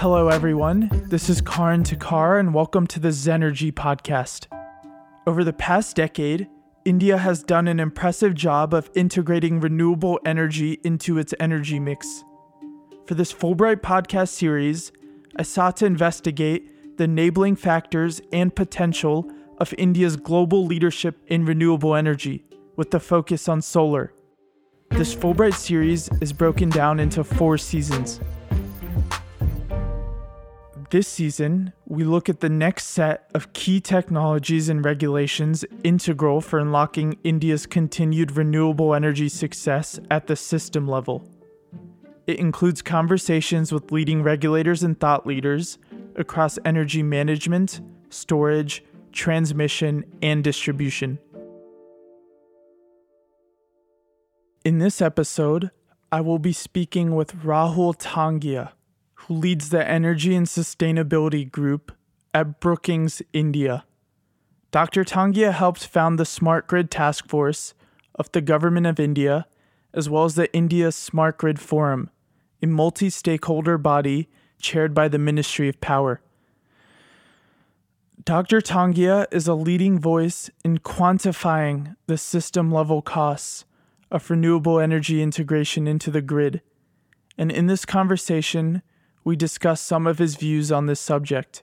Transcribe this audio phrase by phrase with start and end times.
[0.00, 0.88] Hello, everyone.
[1.10, 4.46] This is Karan Takar, and welcome to the Zenergy podcast.
[5.26, 6.48] Over the past decade,
[6.86, 12.24] India has done an impressive job of integrating renewable energy into its energy mix.
[13.04, 14.90] For this Fulbright podcast series,
[15.36, 21.94] I sought to investigate the enabling factors and potential of India's global leadership in renewable
[21.94, 24.14] energy, with the focus on solar.
[24.92, 28.18] This Fulbright series is broken down into four seasons.
[30.90, 36.58] This season, we look at the next set of key technologies and regulations integral for
[36.58, 41.22] unlocking India's continued renewable energy success at the system level.
[42.26, 45.78] It includes conversations with leading regulators and thought leaders
[46.16, 51.20] across energy management, storage, transmission, and distribution.
[54.64, 55.70] In this episode,
[56.10, 58.72] I will be speaking with Rahul Tongia
[59.30, 61.92] leads the Energy and Sustainability Group
[62.34, 63.84] at Brookings, India.
[64.72, 65.04] Dr.
[65.04, 67.74] Tongia helped found the Smart Grid Task Force
[68.16, 69.46] of the Government of India,
[69.94, 72.10] as well as the India Smart Grid Forum,
[72.60, 74.28] a multi stakeholder body
[74.60, 76.20] chaired by the Ministry of Power.
[78.24, 78.60] Dr.
[78.60, 83.64] Tongia is a leading voice in quantifying the system level costs
[84.10, 86.60] of renewable energy integration into the grid.
[87.38, 88.82] And in this conversation,
[89.24, 91.62] we discuss some of his views on this subject.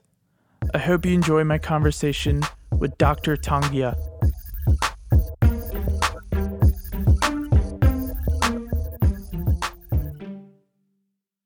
[0.74, 2.42] I hope you enjoy my conversation
[2.78, 3.36] with Dr.
[3.36, 3.96] Tongia.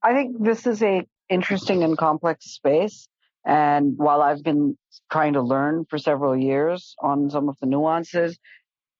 [0.05, 3.09] I think this is a interesting and complex space.
[3.47, 4.77] And while I've been
[5.11, 8.39] trying to learn for several years on some of the nuances,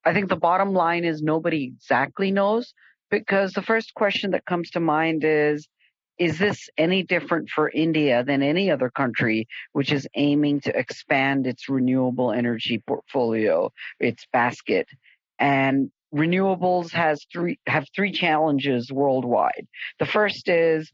[0.05, 2.73] I think the bottom line is nobody exactly knows
[3.09, 5.67] because the first question that comes to mind is
[6.17, 11.47] is this any different for India than any other country which is aiming to expand
[11.47, 14.87] its renewable energy portfolio, its basket?
[15.39, 19.67] And renewables has three have three challenges worldwide.
[19.99, 20.91] The first is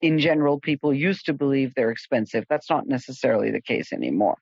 [0.00, 2.44] in general people used to believe they're expensive.
[2.48, 4.36] That's not necessarily the case anymore.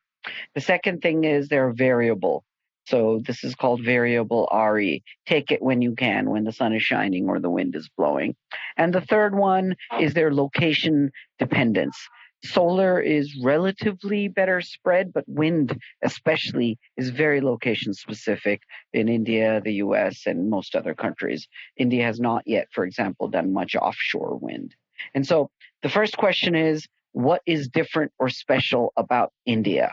[0.54, 2.44] The second thing is they're variable.
[2.88, 5.02] So this is called variable RE.
[5.26, 8.34] Take it when you can, when the sun is shining or the wind is blowing.
[8.78, 11.98] And the third one is their location dependence.
[12.44, 18.62] Solar is relatively better spread, but wind, especially, is very location specific
[18.94, 21.46] in India, the US, and most other countries.
[21.76, 24.74] India has not yet, for example, done much offshore wind.
[25.14, 25.50] And so
[25.82, 29.92] the first question is what is different or special about India?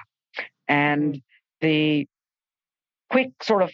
[0.70, 1.22] And
[1.60, 2.08] the
[3.10, 3.72] quick sort of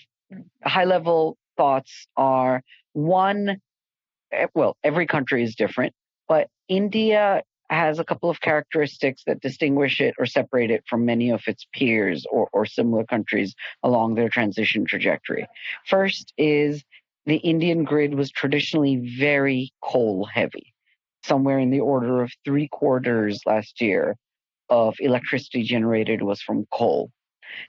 [0.63, 3.61] high level thoughts are one,
[4.53, 5.93] well, every country is different,
[6.27, 11.29] but India has a couple of characteristics that distinguish it or separate it from many
[11.29, 15.47] of its peers or, or similar countries along their transition trajectory.
[15.85, 16.83] First is
[17.25, 20.73] the Indian grid was traditionally very coal heavy,
[21.23, 24.17] somewhere in the order of three quarters last year
[24.69, 27.09] of electricity generated was from coal.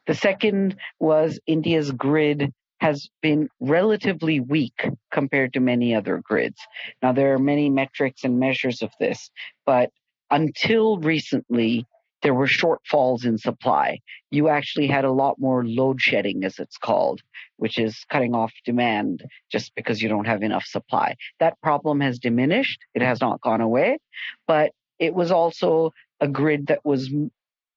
[0.06, 6.59] The second was India's grid has been relatively weak compared to many other grids.
[7.00, 9.31] Now, there are many metrics and measures of this,
[9.65, 9.91] but
[10.31, 11.87] until recently,
[12.22, 13.98] there were shortfalls in supply.
[14.31, 17.20] You actually had a lot more load shedding, as it's called,
[17.56, 21.16] which is cutting off demand just because you don't have enough supply.
[21.41, 22.81] That problem has diminished.
[22.94, 23.99] It has not gone away,
[24.47, 27.12] but it was also a grid that was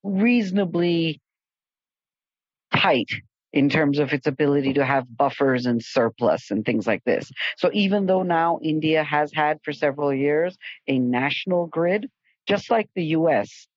[0.04, 1.20] reasonably
[2.74, 3.10] tight
[3.54, 7.32] in terms of its ability to have buffers and surplus and things like this.
[7.58, 12.10] So even though now India has had for several years a national grid,
[12.48, 13.68] just like the US,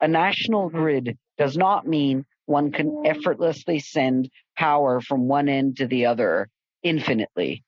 [0.00, 0.78] a national mm-hmm.
[0.78, 6.48] grid does not mean one can effortlessly send power from one end to the other
[6.82, 7.62] infinitely.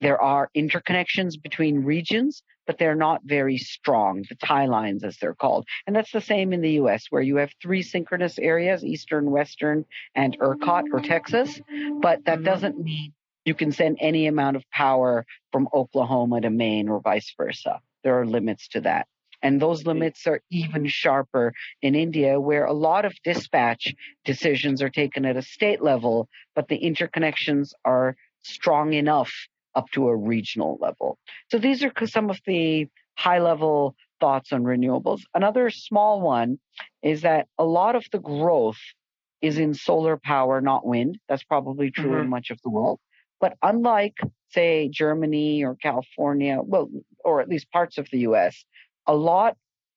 [0.00, 5.34] There are interconnections between regions, but they're not very strong, the tie lines as they're
[5.34, 5.66] called.
[5.86, 9.84] And that's the same in the US, where you have three synchronous areas Eastern, Western,
[10.14, 11.60] and ERCOT or Texas.
[12.00, 12.44] But that mm-hmm.
[12.44, 13.12] doesn't mean
[13.44, 17.80] you can send any amount of power from Oklahoma to Maine or vice versa.
[18.02, 19.06] There are limits to that.
[19.42, 19.90] And those mm-hmm.
[19.90, 21.52] limits are even sharper
[21.82, 26.68] in India, where a lot of dispatch decisions are taken at a state level, but
[26.68, 29.32] the interconnections are strong enough
[29.76, 31.18] up to a regional level.
[31.50, 35.20] So these are some of the high level thoughts on renewables.
[35.34, 36.58] Another small one
[37.02, 38.80] is that a lot of the growth
[39.42, 41.18] is in solar power, not wind.
[41.28, 42.22] That's probably true mm-hmm.
[42.22, 42.98] in much of the world.
[43.40, 44.16] But unlike,
[44.48, 46.90] say, Germany or California, well,
[47.24, 48.64] or at least parts of the US,
[49.06, 49.56] a lot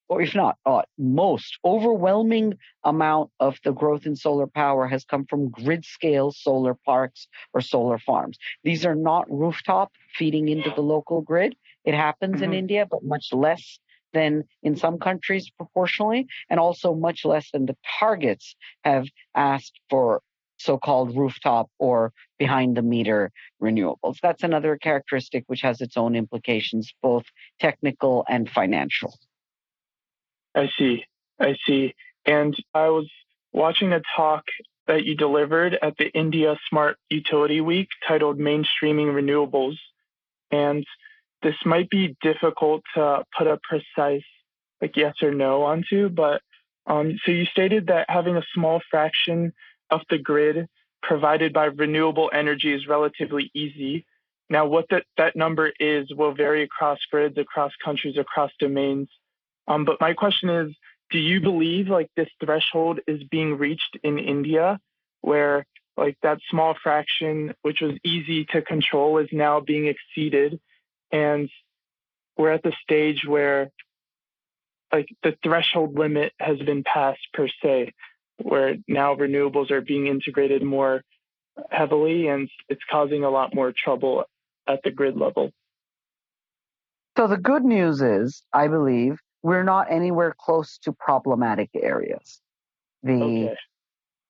[0.10, 5.26] or if not uh, most overwhelming amount of the growth in solar power has come
[5.26, 8.38] from grid scale solar parks or solar farms.
[8.64, 11.56] These are not rooftop feeding into the local grid.
[11.86, 12.44] It happens mm-hmm.
[12.46, 13.80] in India, but much less
[14.12, 19.06] than in some countries proportionally, and also much less than the targets have
[19.36, 20.22] asked for
[20.58, 23.32] so-called rooftop or behind the meter
[23.62, 24.18] renewables.
[24.22, 27.26] That's another characteristic which has its own implications, both
[27.60, 29.14] technical and financial.
[30.56, 31.04] I see.
[31.40, 31.94] I see.
[32.26, 33.10] And I was
[33.52, 34.44] watching a talk
[34.88, 39.78] that you delivered at the India Smart Utility Week titled Mainstreaming Renewables.
[40.52, 40.86] And
[41.44, 44.24] this might be difficult to put a precise
[44.82, 46.42] like yes or no onto, but
[46.88, 49.54] um, so you stated that having a small fraction
[49.92, 50.68] of the grid
[51.04, 54.06] provided by renewable energy is relatively easy.
[54.50, 59.08] Now, what that, that number is will vary across grids, across countries, across domains.
[59.70, 60.76] Um, but my question is,
[61.12, 64.80] do you believe like this threshold is being reached in India,
[65.22, 70.60] where like that small fraction, which was easy to control, is now being exceeded,
[71.12, 71.50] and
[72.38, 73.70] we're at the stage where
[74.92, 77.94] like the threshold limit has been passed per se,
[78.42, 81.04] where now renewables are being integrated more
[81.70, 84.24] heavily and it's causing a lot more trouble
[84.68, 85.52] at the grid level.
[87.18, 92.42] So the good news is, I believe, we're not anywhere close to problematic areas.
[93.04, 93.56] The okay.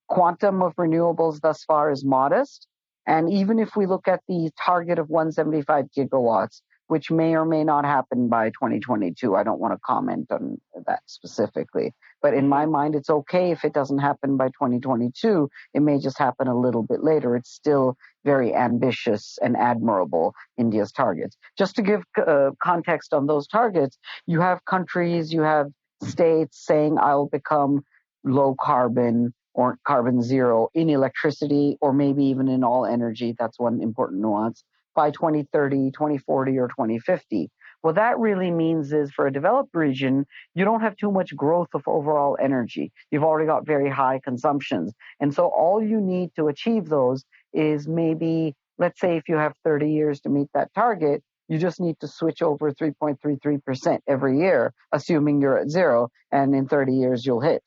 [0.08, 2.66] quantum of renewables thus far is modest.
[3.06, 7.62] And even if we look at the target of 175 gigawatts, which may or may
[7.62, 9.36] not happen by 2022.
[9.36, 11.94] I don't want to comment on that specifically.
[12.20, 15.48] But in my mind, it's okay if it doesn't happen by 2022.
[15.72, 17.36] It may just happen a little bit later.
[17.36, 21.36] It's still very ambitious and admirable, India's targets.
[21.56, 23.96] Just to give uh, context on those targets,
[24.26, 25.68] you have countries, you have
[26.02, 27.84] states saying, I'll become
[28.24, 33.36] low carbon or carbon zero in electricity or maybe even in all energy.
[33.38, 34.64] That's one important nuance
[34.94, 37.50] by 2030, 2040, or 2050.
[37.82, 41.68] What that really means is for a developed region, you don't have too much growth
[41.72, 42.92] of overall energy.
[43.10, 44.92] You've already got very high consumptions.
[45.18, 49.54] And so all you need to achieve those is maybe, let's say, if you have
[49.64, 54.72] 30 years to meet that target, you just need to switch over 3.33% every year,
[54.92, 56.08] assuming you're at zero.
[56.30, 57.62] And in 30 years, you'll hit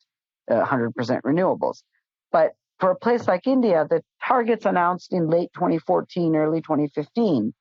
[0.50, 0.92] uh, 100%
[1.22, 1.82] renewables.
[2.32, 2.52] But
[2.84, 7.54] for a place like India, the targets announced in late 2014, early 2015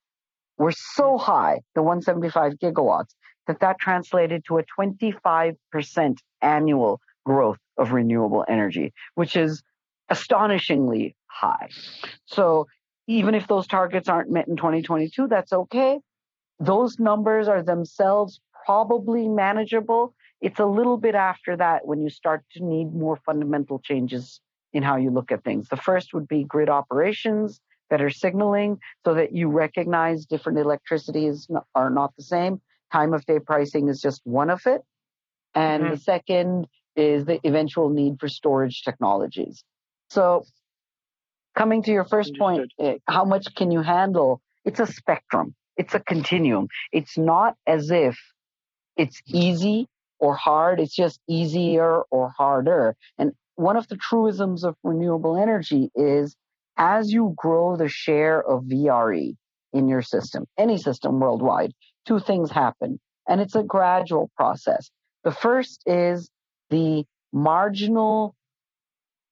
[0.57, 1.21] were so mm.
[1.21, 3.15] high, the 175 gigawatts,
[3.47, 9.63] that that translated to a 25% annual growth of renewable energy, which is
[10.09, 11.69] astonishingly high.
[12.25, 12.67] So
[13.07, 16.01] even if those targets aren't met in 2022, that's okay.
[16.59, 20.15] Those numbers are themselves probably manageable.
[20.41, 24.41] It's a little bit after that when you start to need more fundamental changes
[24.73, 25.69] in how you look at things.
[25.69, 27.59] The first would be grid operations,
[27.89, 32.61] better signaling, so that you recognize different electricities are not the same.
[32.91, 34.81] Time of day pricing is just one of it.
[35.53, 35.93] And mm-hmm.
[35.93, 39.63] the second is the eventual need for storage technologies.
[40.09, 40.45] So,
[41.55, 44.41] coming to your first point, eh, how much can you handle?
[44.65, 46.67] It's a spectrum, it's a continuum.
[46.91, 48.17] It's not as if
[48.95, 49.87] it's easy
[50.19, 52.95] or hard, it's just easier or harder.
[53.17, 56.35] And one of the truisms of renewable energy is
[56.77, 59.35] as you grow the share of VRE
[59.73, 61.73] in your system, any system worldwide,
[62.07, 62.99] two things happen.
[63.27, 64.89] And it's a gradual process.
[65.23, 66.29] The first is
[66.69, 68.35] the marginal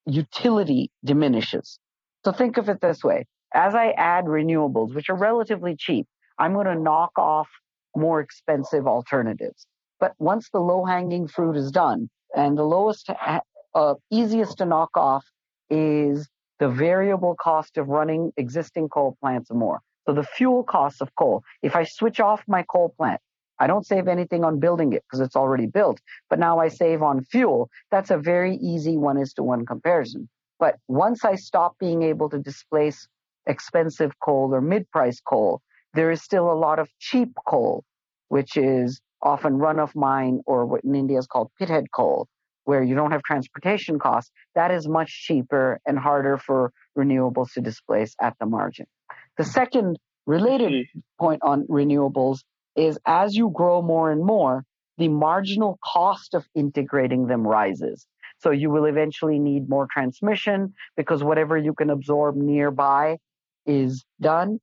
[0.05, 1.79] utility diminishes.
[2.23, 3.25] So think of it this way.
[3.53, 7.49] As I add renewables, which are relatively cheap, I'm going to knock off
[7.95, 9.67] more expensive alternatives.
[9.99, 13.09] But once the low hanging fruit is done and the lowest
[13.73, 15.25] uh, easiest to knock off
[15.69, 16.27] is
[16.59, 19.79] the variable cost of running existing coal plants more.
[20.05, 21.43] So the fuel costs of coal.
[21.61, 23.21] If I switch off my coal plant,
[23.59, 25.99] I don't save anything on building it because it's already built,
[26.29, 27.69] but now I save on fuel.
[27.91, 30.27] That's a very easy one is to one comparison.
[30.59, 33.07] But once I stop being able to displace
[33.45, 35.61] expensive coal or mid price coal,
[35.93, 37.83] there is still a lot of cheap coal,
[38.29, 42.27] which is often run of mine or what in India is called pithead coal,
[42.71, 47.59] where you don't have transportation costs, that is much cheaper and harder for renewables to
[47.59, 48.85] displace at the margin.
[49.37, 49.51] The mm-hmm.
[49.51, 50.99] second related mm-hmm.
[51.19, 52.39] point on renewables
[52.77, 54.63] is as you grow more and more,
[54.97, 58.07] the marginal cost of integrating them rises.
[58.37, 63.17] So you will eventually need more transmission because whatever you can absorb nearby
[63.65, 64.61] is done.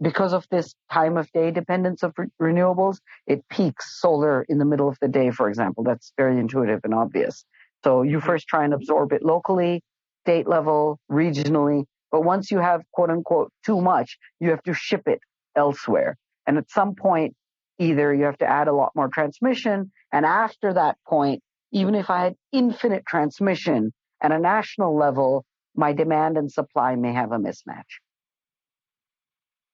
[0.00, 4.64] Because of this time of day dependence of re- renewables, it peaks solar in the
[4.64, 5.84] middle of the day, for example.
[5.84, 7.44] That's very intuitive and obvious.
[7.84, 8.26] So you mm-hmm.
[8.26, 9.82] first try and absorb it locally,
[10.24, 11.84] state level, regionally.
[12.10, 15.20] But once you have quote unquote too much, you have to ship it
[15.56, 16.16] elsewhere.
[16.46, 17.34] And at some point,
[17.78, 19.92] either you have to add a lot more transmission.
[20.12, 25.92] And after that point, even if I had infinite transmission at a national level, my
[25.92, 28.00] demand and supply may have a mismatch.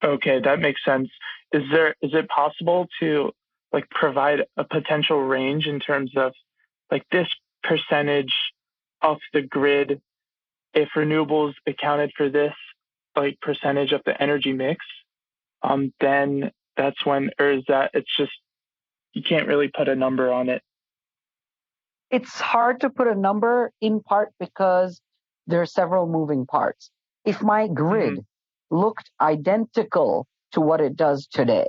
[0.02, 1.08] Okay, that makes sense.
[1.52, 3.32] Is there is it possible to
[3.72, 6.32] like provide a potential range in terms of
[6.90, 7.28] like this
[7.62, 8.34] percentage
[9.02, 10.00] of the grid
[10.74, 12.54] if renewables accounted for this
[13.16, 14.84] like percentage of the energy mix
[15.62, 18.32] um then that's when or is that it's just
[19.12, 20.62] you can't really put a number on it?
[22.10, 25.00] It's hard to put a number in part because
[25.46, 26.90] there are several moving parts.
[27.24, 28.20] If my grid mm-hmm
[28.70, 31.66] looked identical to what it does today,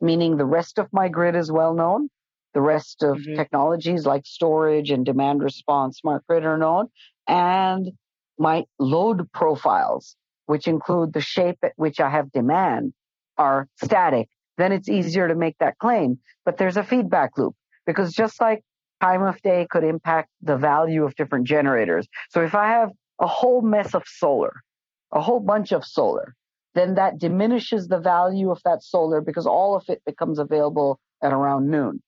[0.00, 2.08] meaning the rest of my grid is well known.
[2.52, 3.36] The rest of mm-hmm.
[3.36, 6.88] technologies like storage and demand response, smart grid are known.
[7.28, 7.92] And
[8.38, 10.16] my load profiles,
[10.46, 12.92] which include the shape at which I have demand,
[13.38, 14.28] are static.
[14.58, 16.18] Then it's easier to make that claim.
[16.44, 17.54] But there's a feedback loop
[17.86, 18.62] because just like
[19.00, 22.08] time of day could impact the value of different generators.
[22.30, 22.90] So if I have
[23.20, 24.62] a whole mess of solar,
[25.12, 26.34] a whole bunch of solar,
[26.74, 31.32] then that diminishes the value of that solar because all of it becomes available at
[31.32, 32.02] around noon.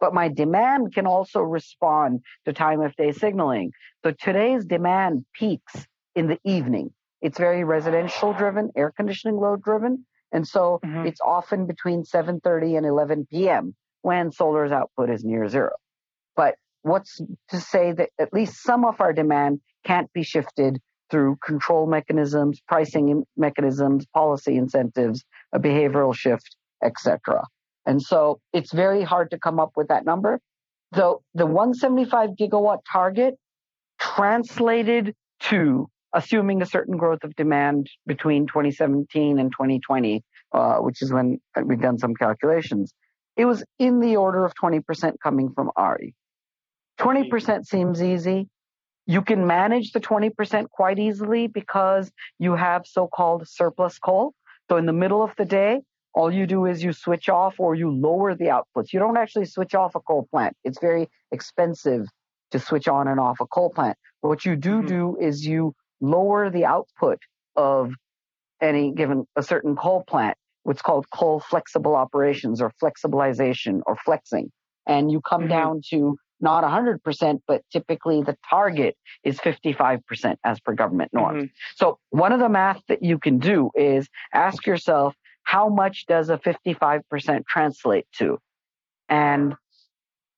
[0.00, 3.72] But my demand can also respond to time of day signaling.
[4.02, 6.92] So today's demand peaks in the evening.
[7.20, 10.04] It's very residential driven, air conditioning load driven.
[10.32, 11.06] And so mm-hmm.
[11.06, 13.76] it's often between 7:30 and 11 p.m.
[14.00, 15.70] when solar's output is near zero.
[16.34, 20.80] But what's to say that at least some of our demand can't be shifted
[21.12, 27.44] through control mechanisms, pricing mechanisms, policy incentives, a behavioral shift, etc.
[27.84, 30.40] And so it's very hard to come up with that number.
[30.92, 33.34] Though the 175 gigawatt target
[34.00, 35.14] translated
[35.50, 41.40] to assuming a certain growth of demand between 2017 and 2020, uh, which is when
[41.62, 42.94] we've done some calculations,
[43.36, 46.14] it was in the order of 20% coming from RE.
[46.98, 48.48] 20% seems easy.
[49.06, 54.34] You can manage the 20% quite easily because you have so-called surplus coal.
[54.70, 55.80] So in the middle of the day,
[56.14, 58.92] all you do is you switch off or you lower the outputs.
[58.92, 60.56] You don't actually switch off a coal plant.
[60.62, 62.06] It's very expensive
[62.50, 63.96] to switch on and off a coal plant.
[64.20, 64.86] But what you do mm-hmm.
[64.86, 67.18] do is you lower the output
[67.56, 67.92] of
[68.60, 74.50] any given a certain coal plant, what's called coal flexible operations or flexibilization or flexing.
[74.86, 75.50] And you come mm-hmm.
[75.50, 81.44] down to not 100%, but typically the target is 55% as per government norms.
[81.44, 81.52] Mm-hmm.
[81.76, 86.28] So one of the math that you can do is ask yourself, how much does
[86.28, 88.38] a 55% translate to?
[89.08, 89.54] And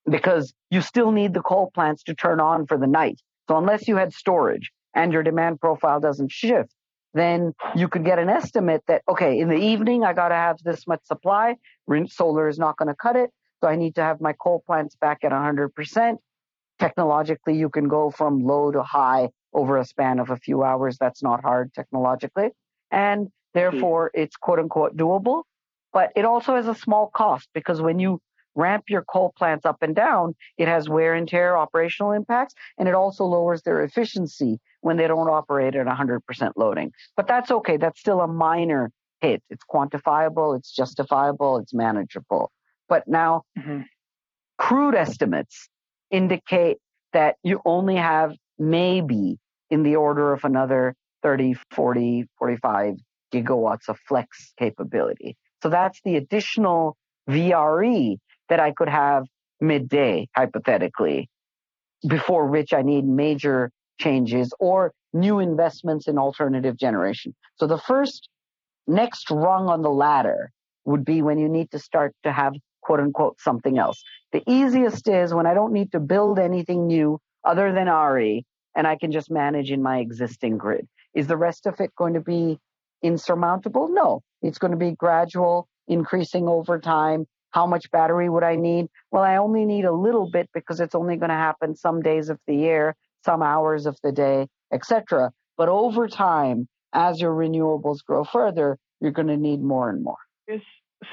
[0.08, 3.20] because you still need the coal plants to turn on for the night.
[3.48, 6.70] So unless you had storage and your demand profile doesn't shift,
[7.14, 10.58] then you could get an estimate that, okay, in the evening, I got to have
[10.64, 11.56] this much supply.
[12.08, 13.30] Solar is not going to cut it.
[13.64, 16.18] So I need to have my coal plants back at 100%.
[16.78, 20.98] Technologically, you can go from low to high over a span of a few hours.
[20.98, 22.50] That's not hard technologically.
[22.90, 24.22] And therefore, mm-hmm.
[24.22, 25.44] it's quote unquote doable.
[25.94, 28.20] But it also has a small cost because when you
[28.54, 32.86] ramp your coal plants up and down, it has wear and tear operational impacts, and
[32.86, 36.92] it also lowers their efficiency when they don't operate at 100% loading.
[37.16, 37.78] But that's okay.
[37.78, 38.90] That's still a minor
[39.22, 39.42] hit.
[39.48, 42.52] It's quantifiable, it's justifiable, it's manageable.
[42.94, 43.80] But now, mm-hmm.
[44.56, 45.68] crude estimates
[46.12, 46.76] indicate
[47.12, 49.36] that you only have maybe
[49.68, 52.94] in the order of another 30, 40, 45
[53.32, 55.36] gigawatts of flex capability.
[55.60, 56.96] So that's the additional
[57.28, 58.16] VRE
[58.48, 59.24] that I could have
[59.60, 61.28] midday, hypothetically,
[62.06, 67.34] before which I need major changes or new investments in alternative generation.
[67.56, 68.28] So the first
[68.86, 70.52] next rung on the ladder
[70.84, 72.52] would be when you need to start to have
[72.84, 74.02] quote unquote something else.
[74.32, 78.44] The easiest is when I don't need to build anything new other than RE
[78.76, 80.86] and I can just manage in my existing grid.
[81.14, 82.58] Is the rest of it going to be
[83.02, 83.88] insurmountable?
[83.88, 87.26] No, it's going to be gradual, increasing over time.
[87.50, 88.88] How much battery would I need?
[89.12, 92.28] Well, I only need a little bit because it's only going to happen some days
[92.28, 95.30] of the year, some hours of the day, etc.
[95.56, 100.16] But over time, as your renewables grow further, you're going to need more and more.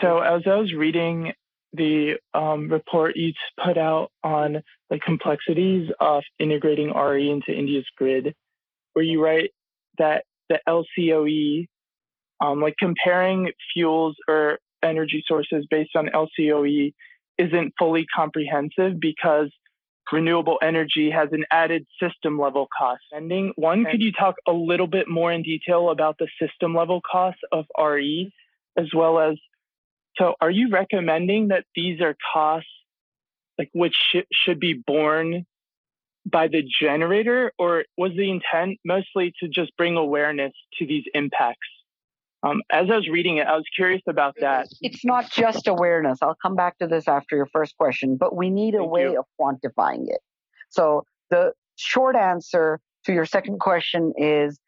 [0.02, 1.34] So as I was reading
[1.74, 8.36] the um, report you put out on the complexities of integrating RE into India's grid,
[8.94, 9.52] where you write
[9.98, 11.68] that the LCOE
[12.42, 16.92] Um, like comparing fuels or energy sources based on LCOE
[17.38, 19.52] isn't fully comprehensive because
[20.12, 23.04] renewable energy has an added system level cost.
[23.16, 27.00] Ending one, could you talk a little bit more in detail about the system level
[27.00, 28.34] costs of RE,
[28.76, 29.36] as well as
[30.18, 32.70] so are you recommending that these are costs
[33.58, 35.46] like which sh- should be borne
[36.26, 41.68] by the generator, or was the intent mostly to just bring awareness to these impacts?
[42.44, 44.68] Um, as I was reading it, I was curious about that.
[44.82, 46.20] It's not just awareness.
[46.22, 49.12] I'll come back to this after your first question, but we need a Thank way
[49.12, 49.20] you.
[49.20, 50.22] of quantifying it.
[50.70, 54.60] So the short answer to your second question is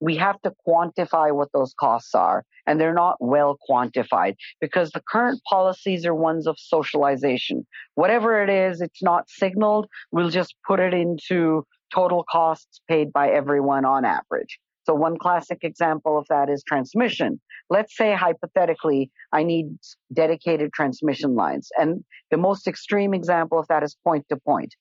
[0.00, 5.02] we have to quantify what those costs are, and they're not well quantified because the
[5.06, 7.66] current policies are ones of socialization.
[7.94, 9.86] Whatever it is, it's not signaled.
[10.10, 14.58] We'll just put it into total costs paid by everyone on average.
[14.84, 17.40] So, one classic example of that is transmission.
[17.68, 19.66] Let's say, hypothetically, I need
[20.12, 21.68] dedicated transmission lines.
[21.78, 24.74] And the most extreme example of that is point to point.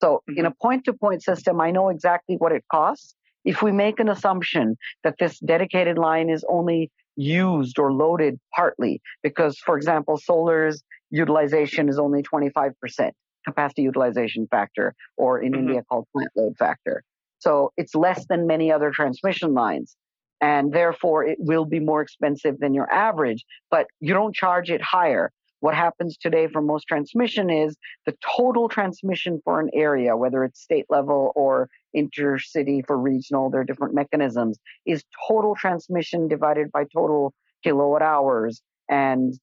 [0.00, 0.46] So, in mm-hmm.
[0.46, 3.14] a point to point system, I know exactly what it costs.
[3.48, 9.00] If we make an assumption that this dedicated line is only used or loaded partly,
[9.22, 13.12] because, for example, solar's utilization is only 25%
[13.46, 15.58] capacity utilization factor, or in Mhm.
[15.60, 17.02] India called plant load factor.
[17.38, 19.96] So it's less than many other transmission lines.
[20.42, 24.82] And therefore, it will be more expensive than your average, but you don't charge it
[24.82, 25.32] higher.
[25.60, 30.60] What happens today for most transmission is the total transmission for an area, whether it's
[30.60, 36.84] state level or intercity for regional, there are different mechanisms, is total transmission divided by
[36.84, 37.34] total
[37.64, 38.62] kilowatt hours.
[38.88, 39.34] And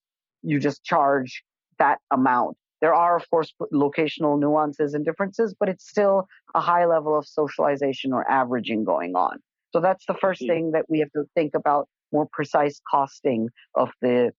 [0.41, 1.43] you just charge
[1.79, 2.55] that amount.
[2.81, 7.25] There are, of course, locational nuances and differences, but it's still a high level of
[7.27, 9.39] socialization or averaging going on.
[9.71, 10.47] So that's the first Mhm.
[10.47, 14.31] thing that we have to think about more precise costing of the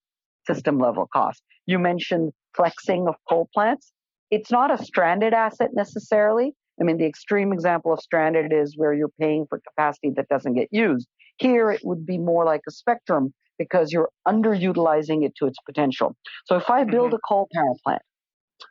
[0.46, 1.42] system level cost.
[1.66, 3.92] You mentioned flexing of coal plants.
[4.30, 6.54] It's not a stranded asset necessarily.
[6.80, 10.54] I mean, the extreme example of stranded is where you're paying for capacity that doesn't
[10.54, 11.08] get used.
[11.38, 16.14] Here, it would be more like a spectrum because you're underutilizing it to its potential.
[16.44, 17.16] So if I build mm-hmm.
[17.16, 18.02] a coal power plant,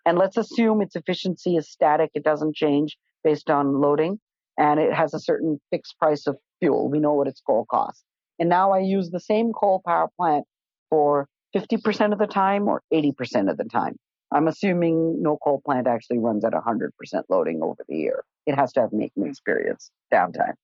[0.06, 4.20] and let's assume its efficiency is static, it doesn't change based on loading,
[4.58, 6.90] and it has a certain fixed price of fuel.
[6.90, 8.04] We know what its coal costs.
[8.40, 10.46] And now I use the same coal power plant
[10.90, 13.96] for 50% of the time or 80% of the time.
[14.32, 16.90] I'm assuming no coal plant actually runs at 100%
[17.30, 18.24] loading over the year.
[18.46, 19.52] It has to have maintenance mm-hmm.
[19.52, 20.56] periods, downtime.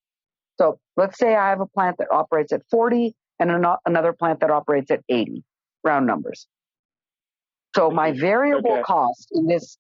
[0.60, 4.42] So let's say I have a plant that operates at 40 and ano- another plant
[4.42, 5.44] that operates at 80,
[5.84, 6.48] round numbers.
[7.76, 8.20] So my mm-hmm.
[8.20, 8.82] variable Okay.
[8.84, 9.78] cost in this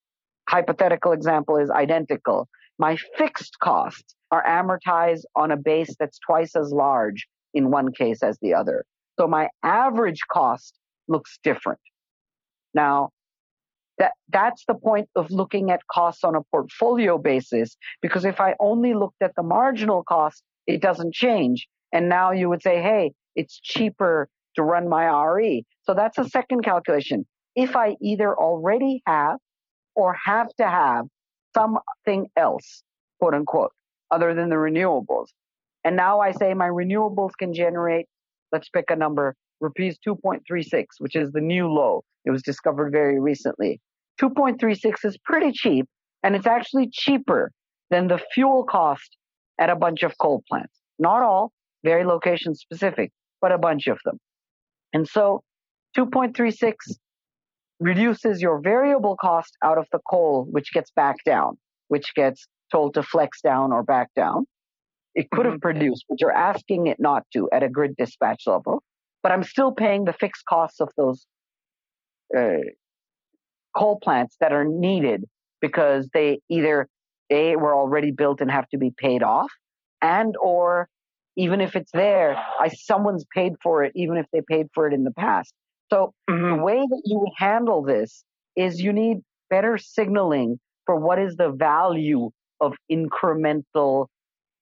[0.47, 2.47] hypothetical example is identical.
[2.79, 8.23] My fixed costs are amortized on a base that's twice as large in one case
[8.23, 8.85] as the other.
[9.19, 11.79] So my average cost looks different.
[12.73, 13.09] Now,
[13.97, 18.55] that, that's the point of looking at costs on a portfolio basis, because if I
[18.59, 21.67] only looked at the marginal cost, it doesn't change.
[21.93, 25.65] And now you would say, hey, it's cheaper to run my RE.
[25.83, 27.25] So that's a second calculation.
[27.55, 29.37] If I either already have
[29.95, 31.05] or have to have
[31.53, 32.83] something else,
[33.19, 33.71] quote unquote,
[34.09, 35.27] other than the renewables.
[35.83, 38.05] And now I say my renewables can generate,
[38.51, 42.03] let's pick a number, rupees 2.36, which is the new low.
[42.25, 43.79] It was discovered very recently.
[44.19, 45.87] 2.36 is pretty cheap,
[46.23, 47.51] and it's actually cheaper
[47.89, 49.17] than the fuel cost
[49.59, 50.79] at a bunch of coal plants.
[50.99, 51.51] Not all,
[51.83, 54.17] very location specific, but a bunch of them.
[54.93, 55.41] And so
[55.97, 56.73] 2.36
[57.79, 62.93] reduces your variable cost out of the coal, which gets back down, which gets told
[62.93, 64.45] to flex down or back down.
[65.15, 65.61] It could have mm-hmm.
[65.61, 68.83] produced, but you're asking it not to at a grid dispatch level.
[69.23, 71.25] But I'm still paying the fixed costs of those
[72.35, 72.57] uh,
[73.75, 75.25] coal plants that are needed
[75.61, 76.87] because they either
[77.29, 79.51] a were already built and have to be paid off,
[80.01, 80.89] and or
[81.37, 84.93] even if it's there, I someone's paid for it, even if they paid for it
[84.93, 85.53] in the past.
[85.89, 86.57] So Mhm.
[86.57, 88.23] the way that you handle this
[88.55, 94.07] is you need better signaling for what is the value of incremental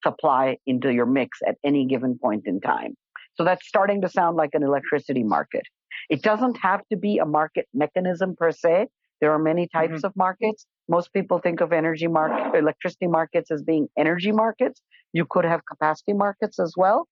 [0.04, 2.96] supply into your mix at any given point in time.
[3.40, 5.64] So that's starting to sound like an electricity market.
[6.10, 8.88] It doesn't have to be a market mechanism per se.
[9.22, 10.66] There are many types of markets.
[10.90, 14.82] Most people think of energy market, electricity markets as being energy markets.
[15.14, 17.08] You could have capacity markets as well.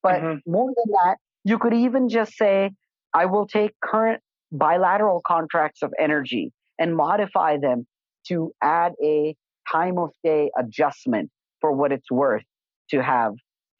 [0.00, 0.42] But Mhm.
[0.46, 2.70] more than that, you could even just say,
[3.12, 7.88] I will take current bilateral contracts of energy and modify them
[8.28, 9.34] to add a
[9.72, 12.44] time of day adjustment for what it's worth
[12.90, 13.34] to have.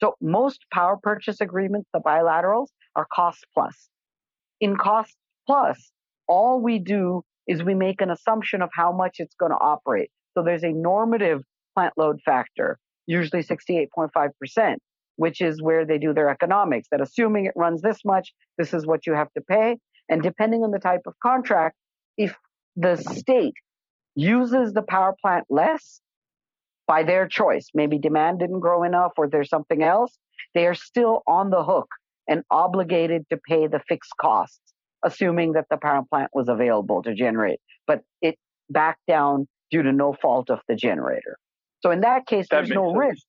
[0.05, 3.89] So most power purchase agreements, the bilaterals, are cost plus.
[4.61, 5.15] In cost
[5.47, 5.91] plus,
[6.27, 10.11] all we do is we make an assumption of how much it's going to operate.
[10.35, 11.41] So there's a normative
[11.73, 14.75] plant load factor, usually 68.5%,
[15.15, 18.85] which is where they do their economics, that assuming it runs this much, this is
[18.85, 19.77] what you have to pay.
[20.07, 21.77] And depending on the type of contract,
[22.15, 22.35] if
[22.75, 23.55] the state
[24.13, 25.99] uses the power plant less
[26.87, 30.17] by their choice, maybe demand didn't grow enough or there's something else,
[30.53, 31.87] they are still on the hook
[32.27, 37.13] and obligated to pay the fixed costs, assuming that the power plant was available to
[37.13, 37.59] generate.
[37.87, 38.37] But it
[38.69, 41.37] backed down due to no fault of the generator.
[41.81, 42.97] So in that case, that there's no sense.
[42.97, 43.23] risk,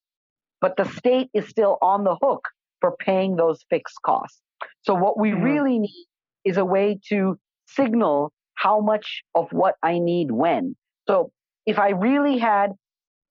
[0.61, 2.49] but the state is still on the hook
[2.81, 4.41] for paying those fixed costs.
[4.83, 5.43] So what we mm-hmm.
[5.43, 6.07] really need
[6.45, 10.77] is a way to signal how much of what I need when.
[11.09, 11.31] So
[11.67, 12.73] if I really had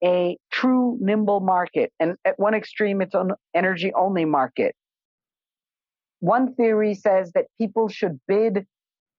[0.04, 4.74] a true nimble market, and at one extreme, it's an energy only market.
[6.20, 8.66] One theory says that people should bid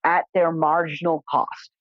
[0.03, 1.71] at their marginal cost,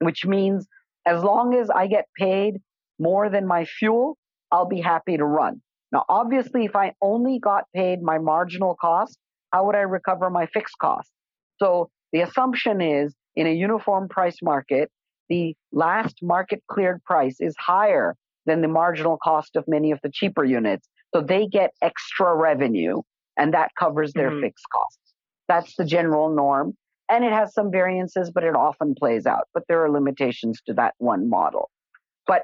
[0.00, 0.66] which means
[1.06, 2.60] as long as I get paid
[2.98, 4.16] more than my fuel,
[4.50, 5.62] I'll be happy to run.
[5.92, 9.18] Now, obviously, if I only got paid my marginal cost,
[9.52, 11.10] how would I recover my fixed cost?
[11.56, 14.90] So the assumption is in a uniform price market,
[15.28, 18.14] the last market cleared price is higher
[18.46, 20.88] than the marginal cost of many of the cheaper units.
[21.14, 23.02] So they get extra revenue
[23.36, 24.42] and that covers their mm-hmm.
[24.42, 25.14] fixed costs.
[25.48, 26.74] That's the general norm.
[27.10, 29.48] And it has some variances, but it often plays out.
[29.54, 31.70] But there are limitations to that one model.
[32.26, 32.42] But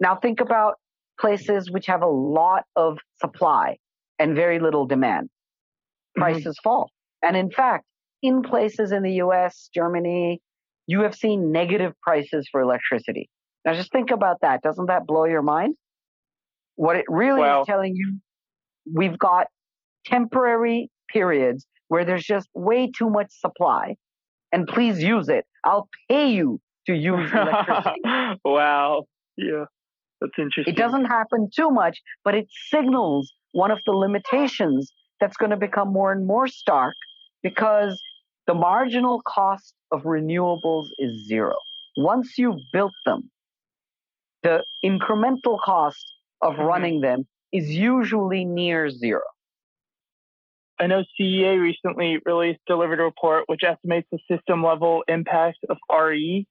[0.00, 0.76] now think about
[1.20, 3.76] places which have a lot of supply
[4.18, 5.26] and very little demand.
[5.26, 6.22] Mm-hmm.
[6.22, 6.62] Prices mm-hmm.
[6.62, 6.90] fall.
[7.22, 7.84] And in fact,
[8.22, 10.40] in places in the US, Germany,
[10.86, 13.28] you have seen negative prices for electricity.
[13.64, 14.62] Now just think about that.
[14.62, 15.74] Doesn't that blow your mind?
[16.76, 18.18] What it really well, is telling you,
[18.92, 19.46] we've got
[20.04, 23.96] temporary periods where there's just way too much supply.
[24.52, 25.44] And please use it.
[25.64, 28.00] I'll pay you to use electricity.
[28.44, 29.04] wow.
[29.36, 29.64] Yeah.
[30.20, 30.72] That's interesting.
[30.72, 35.56] It doesn't happen too much, but it signals one of the limitations that's going to
[35.56, 36.94] become more and more stark
[37.42, 38.00] because
[38.46, 41.56] the marginal cost of renewables is zero.
[41.96, 43.30] Once you've built them,
[44.42, 46.04] the incremental cost
[46.40, 46.62] of mm-hmm.
[46.62, 49.22] running them is usually near zero.
[50.78, 55.78] I know CEA recently released delivered a report which estimates the system level impact of
[55.90, 56.46] RE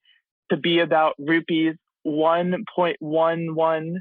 [0.50, 1.74] to be about rupees
[2.06, 3.94] 1.11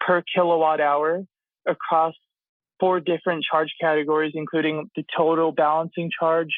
[0.00, 1.24] per kilowatt hour
[1.66, 2.14] across
[2.78, 6.50] four different charge categories, including the total balancing charge,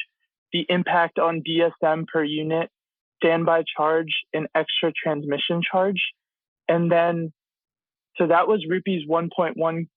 [0.53, 2.69] the impact on DSM per unit,
[3.21, 6.13] standby charge, and extra transmission charge.
[6.69, 7.33] And then,
[8.17, 9.87] so that was rupees 1.11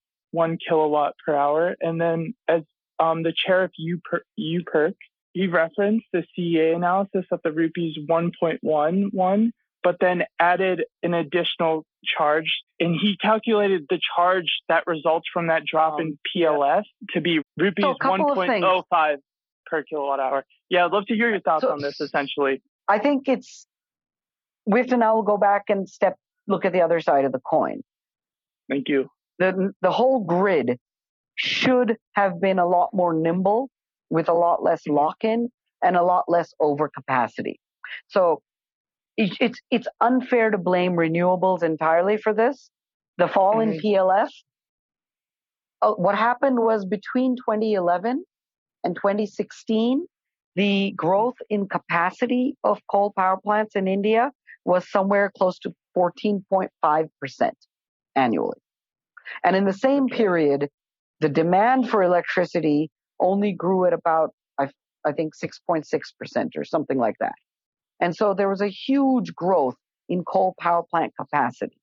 [0.67, 1.75] kilowatt per hour.
[1.79, 2.63] And then, as
[2.99, 4.95] um, the chair of UPERC,
[5.33, 9.51] he referenced the CEA analysis of the rupees 1.11,
[9.83, 12.63] but then added an additional charge.
[12.79, 17.13] And he calculated the charge that results from that drop um, in PLF yeah.
[17.13, 19.17] to be rupees so 1.05
[19.69, 20.45] per kilowatt hour.
[20.69, 22.61] Yeah, I'd love to hear your thoughts so, on this essentially.
[22.87, 23.67] I think it's,
[24.65, 26.15] we have to now go back and step,
[26.47, 27.81] look at the other side of the coin.
[28.69, 29.07] Thank you.
[29.39, 30.79] The, the whole grid
[31.35, 33.69] should have been a lot more nimble
[34.09, 35.49] with a lot less lock in
[35.83, 37.55] and a lot less overcapacity.
[38.07, 38.41] So
[39.15, 42.69] it's, it's unfair to blame renewables entirely for this.
[43.17, 43.73] The fall mm-hmm.
[43.73, 44.29] in PLF,
[45.81, 48.23] uh, what happened was between 2011
[48.83, 50.05] and 2016,
[50.55, 54.31] the growth in capacity of coal power plants in India
[54.65, 57.51] was somewhere close to 14.5%
[58.15, 58.57] annually.
[59.43, 60.69] And in the same period,
[61.19, 64.69] the demand for electricity only grew at about, I,
[65.05, 67.35] I think, 6.6% or something like that.
[67.99, 69.75] And so there was a huge growth
[70.09, 71.77] in coal power plant capacity.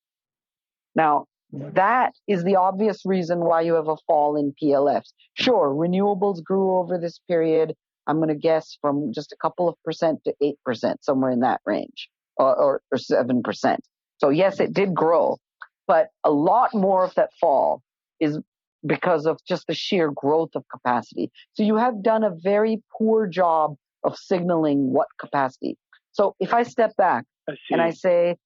[0.94, 5.12] Now, that is the obvious reason why you have a fall in PLFs.
[5.34, 7.74] Sure, renewables grew over this period.
[8.06, 10.34] I'm going to guess from just a couple of percent to
[10.68, 13.76] 8%, somewhere in that range, or, or, or 7%.
[14.18, 15.38] So, yes, it did grow,
[15.86, 17.82] but a lot more of that fall
[18.20, 18.38] is
[18.86, 21.30] because of just the sheer growth of capacity.
[21.54, 25.76] So, you have done a very poor job of signaling what capacity.
[26.12, 28.36] So, if I step back I and I say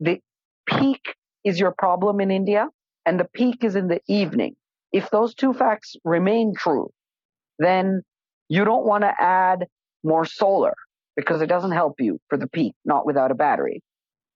[0.00, 0.20] the
[0.66, 1.14] peak
[1.46, 2.68] is your problem in India
[3.06, 4.56] and the peak is in the evening.
[4.92, 6.90] If those two facts remain true,
[7.58, 8.02] then
[8.48, 9.66] you don't want to add
[10.02, 10.74] more solar
[11.16, 13.80] because it doesn't help you for the peak, not without a battery.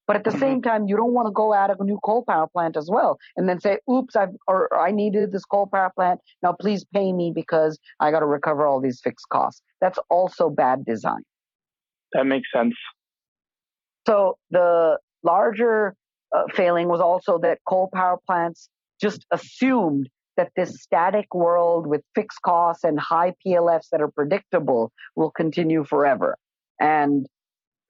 [0.06, 0.40] But at the mm-hmm.
[0.40, 3.18] same time, you don't want to go add a new coal power plant as well
[3.36, 6.20] and then say, oops, I've, or I needed this coal power plant.
[6.42, 9.62] Now please pay me because I got to recover all these fixed costs.
[9.80, 11.22] That's also bad design.
[12.12, 12.74] That makes sense.
[14.06, 15.94] So the larger
[16.32, 18.68] uh, failing was also that coal power plants
[19.00, 24.92] just assumed that this static world with fixed costs and high PLFs that are predictable
[25.16, 26.36] will continue forever.
[26.78, 27.26] And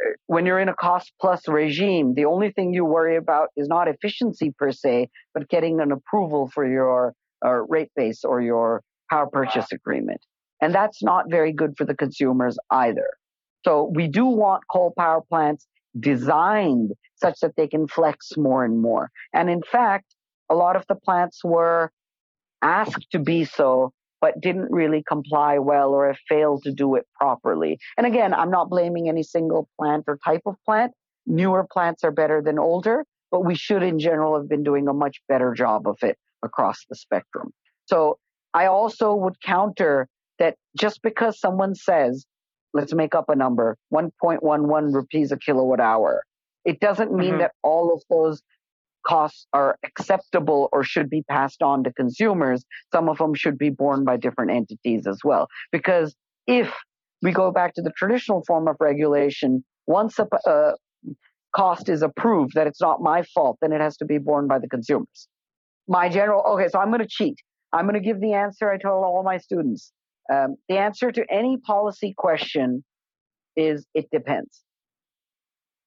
[0.04, 3.68] uh, when you're in a cost plus regime, the only thing you worry about is
[3.68, 8.82] not efficiency per se, but getting an approval for your uh, rate base or your
[9.10, 10.20] power purchase agreement.
[10.60, 13.08] And that's not very good for the consumers either.
[13.64, 15.66] So we do want coal power plants
[15.98, 19.10] designed such that they can flex more and more.
[19.32, 20.14] And in fact,
[20.48, 21.90] a lot of the plants were
[22.62, 27.06] asked to be so, but didn't really comply well or have failed to do it
[27.18, 27.78] properly.
[27.96, 30.92] And again, I'm not blaming any single plant or type of plant.
[31.26, 34.92] Newer plants are better than older, but we should in general have been doing a
[34.92, 37.52] much better job of it across the spectrum.
[37.86, 38.18] So
[38.54, 42.24] I also would counter that just because someone says
[42.72, 43.76] let's make up a number.
[43.92, 46.22] 1.11 rupees a kilowatt hour.
[46.64, 47.38] It doesn't mean mm-hmm.
[47.38, 48.42] that all of those
[49.06, 52.64] costs are acceptable or should be passed on to consumers.
[52.92, 55.48] Some of them should be borne by different entities as well.
[55.72, 56.14] Because
[56.46, 56.72] if
[57.22, 60.72] we go back to the traditional form of regulation once a uh,
[61.54, 64.58] cost is approved that it's not my fault then it has to be borne by
[64.58, 65.28] the consumers.
[65.88, 67.36] My general okay so i'm going to cheat.
[67.72, 69.92] I'm going to give the answer i told all my students
[70.32, 72.84] um, the answer to any policy question
[73.56, 74.62] is it depends.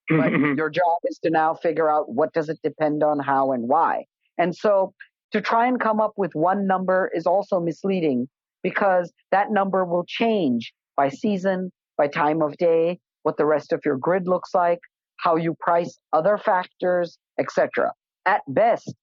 [0.09, 3.67] But your job is to now figure out what does it depend on, how, and
[3.67, 4.05] why.
[4.37, 4.93] And so
[5.31, 8.27] to try and come up with one number is also misleading
[8.61, 13.81] because that number will change by season, by time of day, what the rest of
[13.85, 14.79] your grid looks like,
[15.17, 17.91] how you price other factors, etc.
[18.25, 18.93] At best,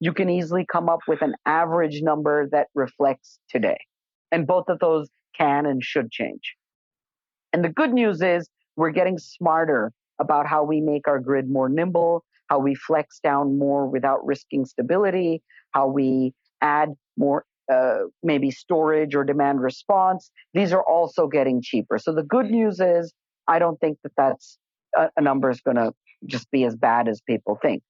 [0.00, 3.78] you can easily come up with an average number that reflects today.
[4.36, 6.56] And both of those can and should change.
[7.54, 11.70] And the good news is we're getting smarter about how we make our grid more
[11.70, 18.50] nimble, how we flex down more without risking stability, how we add more uh, maybe
[18.50, 20.30] storage or demand response.
[20.52, 21.96] These are also getting cheaper.
[21.96, 23.14] So the good news is
[23.48, 24.58] I don't think that that's
[24.94, 25.94] a, a number is going to
[26.26, 27.82] just be as bad as people think.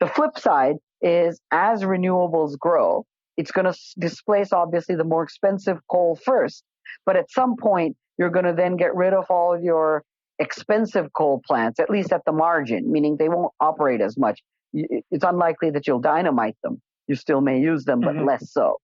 [0.00, 3.04] The flip side is as renewables grow,
[3.38, 6.64] it's going to displace obviously the more expensive coal first.
[7.06, 10.02] But at some point, you're going to then get rid of all of your
[10.40, 14.40] expensive coal plants, at least at the margin, meaning they won't operate as much.
[14.74, 16.82] It's unlikely that you'll dynamite them.
[17.06, 18.26] You still may use them, but mm-hmm.
[18.26, 18.78] less so.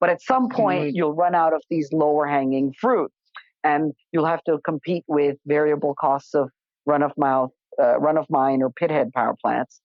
[0.00, 3.12] But at some point, you'll run out of these lower hanging fruit
[3.62, 6.48] and you'll have to compete with variable costs of
[6.86, 9.82] run of mouth, uh, run of mine or pithead power plants.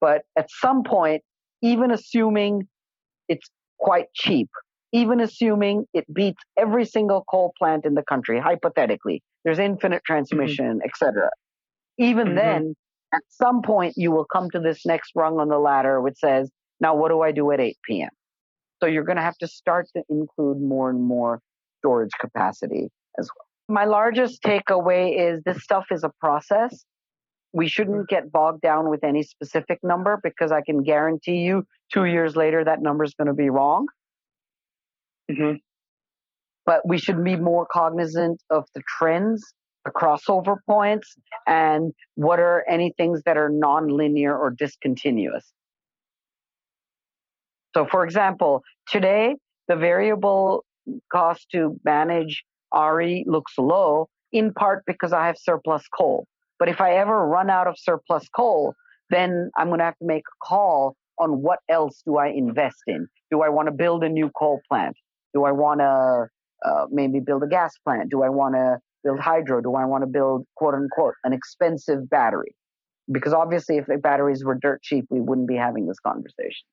[0.00, 1.22] But at some point,
[1.60, 2.66] even assuming
[3.28, 4.48] it's quite cheap,
[4.92, 9.22] even assuming it beats every single coal plant in the country, hypothetically.
[9.44, 10.12] There's infinite mm-hmm.
[10.12, 10.88] transmission, mm-hmm.
[10.88, 11.30] etc.
[11.98, 12.36] Even mm-hmm.
[12.36, 12.76] then,
[13.12, 16.50] at some point, you will come to this next rung on the ladder, which says,
[16.80, 18.10] now what do I do at 8 p.m.?
[18.80, 21.40] So you're going to have to start to include more and more
[21.78, 22.88] storage capacity
[23.18, 23.46] as well.
[23.68, 26.84] My largest takeaway is this stuff is a process.
[27.52, 32.04] We shouldn't get bogged down with any specific number because I can guarantee you two
[32.04, 33.86] years later that number is going to be wrong.
[35.30, 35.56] Mm-hmm.
[36.66, 41.14] But we should be more cognizant of the trends, the crossover points,
[41.46, 45.50] and what are any things that are nonlinear or discontinuous.
[47.74, 49.36] So, for example, today
[49.68, 50.64] the variable
[51.12, 56.26] cost to manage RE looks low, in part because I have surplus coal.
[56.58, 58.74] But if I ever run out of surplus coal,
[59.10, 62.82] then I'm going to have to make a call on what else do I invest
[62.86, 63.06] in.
[63.30, 64.96] Do I want to build a new coal plant?
[65.34, 66.26] Do I want to
[66.68, 68.10] uh, maybe build a gas plant?
[68.10, 69.60] Do I want to build hydro?
[69.60, 72.54] Do I want to build quote unquote an expensive battery?
[73.10, 76.66] Because obviously, if batteries were dirt cheap, we wouldn't be having this conversation.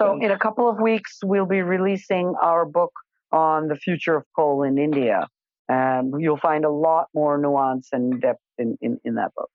[0.00, 2.92] So, in a couple of weeks, we'll be releasing our book
[3.32, 5.26] on the future of coal in India.
[5.68, 9.50] Um, you'll find a lot more nuance and depth in, in, in that book.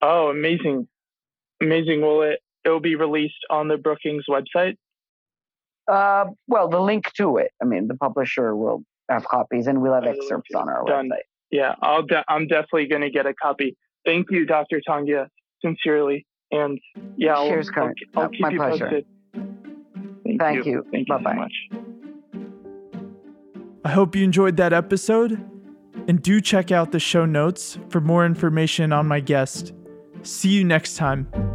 [0.00, 0.88] Oh, amazing.
[1.60, 2.00] Amazing.
[2.00, 4.76] Will it, it will be released on the Brookings website?
[5.90, 7.50] Uh, well, the link to it.
[7.60, 11.08] I mean, the publisher will have copies, and we'll have excerpts on our Done.
[11.10, 11.22] website.
[11.50, 13.76] Yeah, I'll de- I'm definitely going to get a copy.
[14.06, 14.80] Thank you, Dr.
[14.88, 15.26] Tongia,
[15.62, 16.26] sincerely.
[16.50, 16.78] And
[17.16, 18.84] yeah, I'll, Cheers, I'll, I'll keep My you pleasure.
[18.84, 19.06] posted.
[20.24, 20.72] Thank, Thank you.
[20.72, 20.86] you.
[20.92, 21.32] Thank you Bye-bye.
[21.32, 21.52] so much.
[23.84, 25.32] I hope you enjoyed that episode,
[26.08, 29.72] and do check out the show notes for more information on my guest.
[30.22, 31.51] See you next time.